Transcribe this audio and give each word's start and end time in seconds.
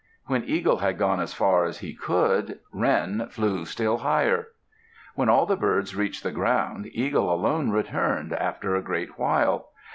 When 0.25 0.43
Eagle 0.45 0.77
had 0.77 0.97
gone 0.97 1.19
as 1.19 1.31
far 1.31 1.63
as 1.63 1.77
he 1.77 1.93
could, 1.93 2.57
Wren 2.73 3.27
flew 3.29 3.65
still 3.65 3.97
higher. 3.99 4.47
When 5.13 5.29
all 5.29 5.45
the 5.45 5.55
birds 5.55 5.95
reached 5.95 6.23
the 6.23 6.31
ground, 6.31 6.89
Eagle 6.91 7.31
alone 7.31 7.69
returned, 7.69 8.33
after 8.33 8.73
a 8.75 8.81
great 8.81 9.19
while. 9.19 9.69